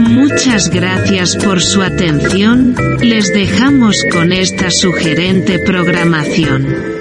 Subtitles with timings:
[0.00, 6.94] Muchas gracias por su atención, les dejamos con esta sugerente programación.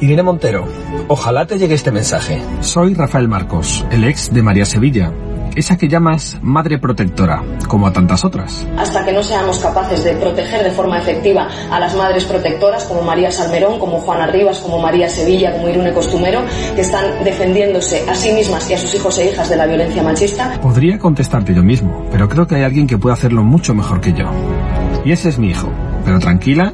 [0.00, 0.66] Irene Montero,
[1.08, 2.42] ojalá te llegue este mensaje.
[2.60, 5.12] Soy Rafael Marcos, el ex de María Sevilla,
[5.54, 8.66] esa que llamas madre protectora, como a tantas otras.
[8.76, 13.02] Hasta que no seamos capaces de proteger de forma efectiva a las madres protectoras, como
[13.02, 16.42] María Salmerón, como Juana Rivas, como María Sevilla, como Irune Costumero,
[16.74, 20.02] que están defendiéndose a sí mismas y a sus hijos e hijas de la violencia
[20.02, 20.58] machista.
[20.60, 24.12] Podría contestarte yo mismo, pero creo que hay alguien que puede hacerlo mucho mejor que
[24.12, 24.30] yo.
[25.04, 25.68] Y ese es mi hijo.
[26.04, 26.72] Pero tranquila,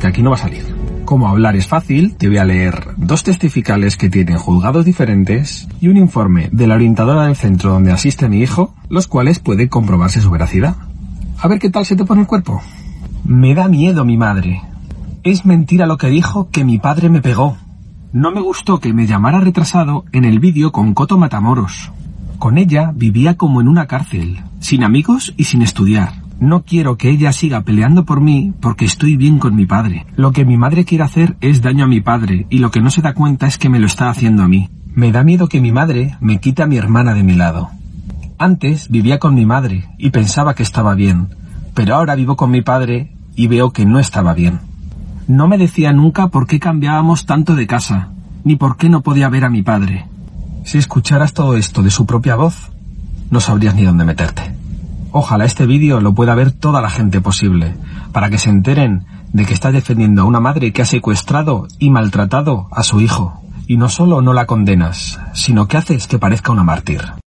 [0.00, 0.76] que aquí no va a salir.
[1.06, 5.86] Como hablar es fácil, te voy a leer dos testificales que tienen juzgados diferentes y
[5.86, 10.20] un informe de la orientadora del centro donde asiste mi hijo, los cuales pueden comprobarse
[10.20, 10.74] su veracidad.
[11.38, 12.60] A ver qué tal se te pone el cuerpo.
[13.24, 14.60] Me da miedo mi madre.
[15.22, 17.56] Es mentira lo que dijo que mi padre me pegó.
[18.12, 21.92] No me gustó que me llamara retrasado en el vídeo con Coto Matamoros.
[22.40, 26.25] Con ella vivía como en una cárcel, sin amigos y sin estudiar.
[26.38, 30.06] No quiero que ella siga peleando por mí porque estoy bien con mi padre.
[30.16, 32.90] Lo que mi madre quiere hacer es daño a mi padre y lo que no
[32.90, 34.68] se da cuenta es que me lo está haciendo a mí.
[34.94, 37.70] Me da miedo que mi madre me quite a mi hermana de mi lado.
[38.38, 41.28] Antes vivía con mi madre y pensaba que estaba bien,
[41.74, 44.60] pero ahora vivo con mi padre y veo que no estaba bien.
[45.28, 48.10] No me decía nunca por qué cambiábamos tanto de casa,
[48.44, 50.06] ni por qué no podía ver a mi padre.
[50.64, 52.70] Si escucharas todo esto de su propia voz,
[53.30, 54.55] no sabrías ni dónde meterte.
[55.12, 57.74] Ojalá este vídeo lo pueda ver toda la gente posible,
[58.12, 61.90] para que se enteren de que está defendiendo a una madre que ha secuestrado y
[61.90, 63.40] maltratado a su hijo.
[63.66, 67.16] Y no solo no la condenas, sino que haces que parezca una mártir.